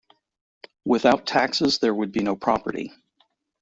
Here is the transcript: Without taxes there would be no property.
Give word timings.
Without 0.83 1.27
taxes 1.27 1.77
there 1.77 1.93
would 1.93 2.11
be 2.11 2.23
no 2.23 2.35
property. 2.35 2.91